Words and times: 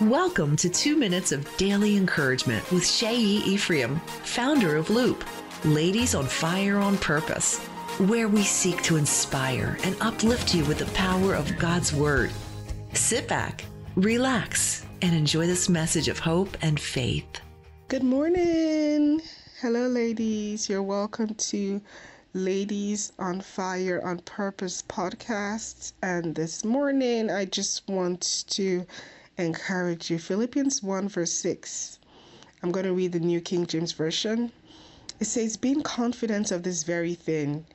Welcome 0.00 0.56
to 0.56 0.70
two 0.70 0.96
minutes 0.96 1.30
of 1.30 1.46
daily 1.58 1.98
encouragement 1.98 2.72
with 2.72 2.84
Seyi 2.84 3.44
Ephraim, 3.44 4.00
founder 4.24 4.76
of 4.76 4.88
Loop, 4.88 5.26
Ladies 5.62 6.14
on 6.14 6.24
Fire 6.24 6.78
on 6.78 6.96
Purpose, 6.96 7.58
where 7.98 8.26
we 8.26 8.42
seek 8.42 8.82
to 8.84 8.96
inspire 8.96 9.76
and 9.84 9.94
uplift 10.00 10.54
you 10.54 10.64
with 10.64 10.78
the 10.78 10.86
power 10.92 11.34
of 11.34 11.58
God's 11.58 11.92
Word. 11.92 12.30
Sit 12.94 13.28
back, 13.28 13.62
relax, 13.94 14.86
and 15.02 15.14
enjoy 15.14 15.46
this 15.46 15.68
message 15.68 16.08
of 16.08 16.18
hope 16.18 16.56
and 16.62 16.80
faith. 16.80 17.42
Good 17.88 18.02
morning. 18.02 19.20
Hello, 19.60 19.86
ladies. 19.86 20.66
You're 20.66 20.82
welcome 20.82 21.34
to 21.34 21.78
Ladies 22.32 23.12
on 23.18 23.42
Fire 23.42 24.00
on 24.02 24.20
Purpose 24.20 24.82
podcast. 24.82 25.92
And 26.02 26.34
this 26.34 26.64
morning, 26.64 27.30
I 27.30 27.44
just 27.44 27.86
want 27.86 28.46
to 28.48 28.86
encourage 29.38 30.10
you. 30.10 30.18
Philippians 30.18 30.82
1, 30.82 31.08
verse 31.08 31.32
6. 31.32 31.98
I'm 32.62 32.72
going 32.72 32.86
to 32.86 32.92
read 32.92 33.12
the 33.12 33.20
New 33.20 33.40
King 33.40 33.66
James 33.66 33.92
Version. 33.92 34.52
It 35.18 35.26
says, 35.26 35.56
Being 35.56 35.82
confident 35.82 36.50
of 36.50 36.62
this 36.62 36.82
very 36.82 37.14
thing, 37.14 37.66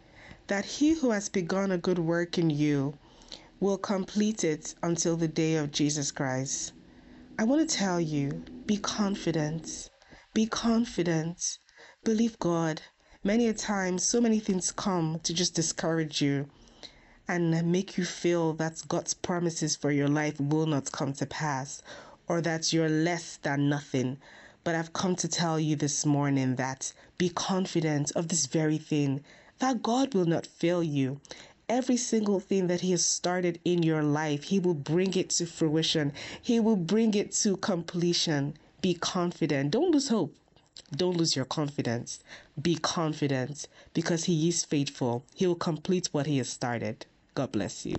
that 0.48 0.66
he 0.66 0.94
who 0.94 1.12
has 1.12 1.30
begun 1.30 1.72
a 1.72 1.78
good 1.78 2.00
work 2.00 2.38
in 2.38 2.50
you 2.50 2.98
will 3.60 3.78
complete 3.78 4.44
it 4.44 4.76
until 4.84 5.16
the 5.16 5.28
day 5.28 5.56
of 5.56 5.72
Jesus 5.72 6.12
Christ. 6.12 6.74
I 7.40 7.44
want 7.44 7.68
to 7.68 7.76
tell 7.76 8.00
you 8.00 8.44
be 8.66 8.78
confident. 8.78 9.90
Be 10.34 10.46
confident. 10.46 11.58
Believe 12.04 12.38
God. 12.40 12.82
Many 13.24 13.48
a 13.48 13.54
time, 13.54 13.98
so 13.98 14.22
many 14.22 14.40
things 14.40 14.72
come 14.72 15.20
to 15.24 15.34
just 15.34 15.56
discourage 15.56 16.22
you 16.22 16.48
and 17.28 17.72
make 17.72 17.98
you 17.98 18.06
feel 18.06 18.54
that 18.54 18.84
God's 18.88 19.14
promises 19.14 19.76
for 19.76 19.92
your 19.92 20.08
life 20.08 20.40
will 20.40 20.68
not 20.68 20.92
come 20.92 21.12
to 21.14 21.26
pass 21.26 21.82
or 22.28 22.40
that 22.42 22.72
you're 22.72 22.90
less 22.90 23.38
than 23.38 23.68
nothing. 23.68 24.18
But 24.64 24.76
I've 24.76 24.94
come 24.94 25.16
to 25.18 25.28
tell 25.28 25.60
you 25.60 25.76
this 25.76 26.06
morning 26.06 26.56
that 26.56 26.94
be 27.18 27.30
confident 27.30 28.12
of 28.12 28.28
this 28.28 28.46
very 28.46 28.78
thing, 28.78 29.24
that 29.60 29.82
God 29.82 30.14
will 30.14 30.26
not 30.26 30.46
fail 30.46 30.84
you. 30.84 31.20
Every 31.68 31.98
single 31.98 32.40
thing 32.40 32.68
that 32.68 32.82
He 32.82 32.92
has 32.92 33.04
started 33.04 33.60
in 33.66 33.82
your 33.82 34.04
life, 34.04 34.44
He 34.46 34.60
will 34.60 34.76
bring 34.76 35.16
it 35.16 35.32
to 35.32 35.46
fruition, 35.46 36.14
He 36.42 36.60
will 36.60 36.76
bring 36.76 37.14
it 37.16 37.32
to 37.44 37.58
completion. 37.58 38.56
Be 38.82 38.94
confident. 38.94 39.72
Don't 39.72 39.92
lose 39.92 40.10
hope. 40.10 40.36
Don't 40.96 41.18
lose 41.18 41.36
your 41.36 41.46
confidence. 41.46 42.20
Be 42.62 42.76
confident 42.76 43.68
because 43.96 44.26
He 44.26 44.48
is 44.48 44.64
faithful. 44.64 45.24
He 45.34 45.48
will 45.48 45.56
complete 45.56 46.10
what 46.12 46.28
He 46.28 46.38
has 46.38 46.50
started. 46.50 47.08
God 47.36 47.52
bless 47.54 47.86
you. 47.86 47.98